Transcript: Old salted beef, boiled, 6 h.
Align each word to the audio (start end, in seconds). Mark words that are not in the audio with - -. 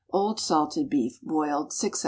Old 0.11 0.39
salted 0.39 0.89
beef, 0.89 1.21
boiled, 1.21 1.71
6 1.71 1.99
h. 1.99 1.99